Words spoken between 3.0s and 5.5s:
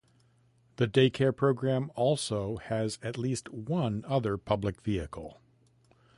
at least one other public vehicle.